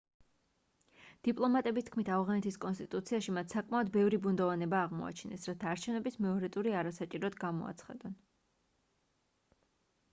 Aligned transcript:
დიპლომატების 1.27 1.85
თქმით 1.89 2.07
ავღანეთის 2.13 2.55
კონსტიტუციაში 2.63 3.35
მათ 3.35 3.53
საკმაოდ 3.55 3.91
ბევრი 3.97 4.19
ბუნდოვანება 4.23 4.79
აღმოაჩინეს 4.85 5.45
რათა 5.51 5.69
არჩევნების 5.73 6.17
მეორე 6.27 6.49
ტური 6.57 6.73
არასაჭიროდ 6.79 7.37
გამოაცხადონ 7.45 8.17